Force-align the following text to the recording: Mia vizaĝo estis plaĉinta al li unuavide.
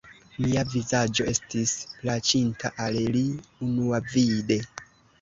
Mia 0.45 0.63
vizaĝo 0.75 1.27
estis 1.33 1.75
plaĉinta 1.99 2.75
al 2.89 3.01
li 3.19 3.25
unuavide. 3.71 4.63